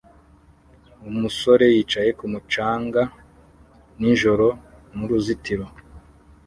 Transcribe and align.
Umusore 1.09 1.65
yicaye 1.75 2.09
kumu 2.19 2.39
canga 2.53 3.03
s 3.09 3.11
nijoro 3.99 4.47
nuruzitiro 4.95 5.65